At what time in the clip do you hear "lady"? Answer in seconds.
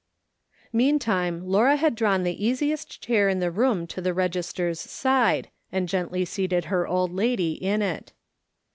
7.13-7.51